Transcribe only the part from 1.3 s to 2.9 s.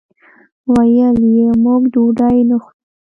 یې موږ ډوډۍ نه خورو.